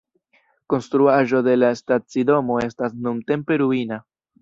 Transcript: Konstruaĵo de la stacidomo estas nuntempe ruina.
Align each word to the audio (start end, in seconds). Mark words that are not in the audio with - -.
Konstruaĵo 0.73 1.43
de 1.49 1.55
la 1.61 1.71
stacidomo 1.83 2.61
estas 2.71 3.01
nuntempe 3.07 3.63
ruina. 3.67 4.05